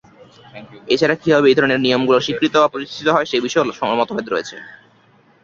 এছাড়া, 0.93 1.15
কীভাবে 1.15 1.47
এই 1.49 1.57
ধরনের 1.57 1.83
নিয়মগুলো 1.85 2.19
স্বীকৃত 2.25 2.53
বা 2.57 2.67
প্রতিষ্ঠিত 2.67 3.07
হয়, 3.15 3.29
সেই 3.31 3.43
বিষয়েও 3.45 3.67
মতভেদ 3.99 4.27
রয়েছে। 4.29 4.55